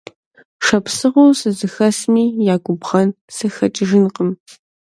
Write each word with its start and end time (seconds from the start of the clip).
Шапсыгъыу 0.65 1.31
сызыхэсми 1.39 2.25
я 2.53 2.55
губгъэн 2.63 3.09
сыхэкӏыжынкъым. 3.35 4.29